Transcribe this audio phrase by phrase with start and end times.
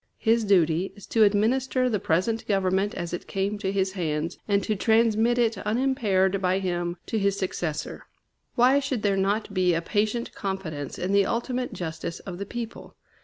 [0.17, 4.63] His duty is to administer the present government as it came to his hands, and
[4.63, 8.07] to transmit it unimpaired by him to his successor.
[8.55, 12.95] Why should there not be a patient confidence in the ultimate justice of the people?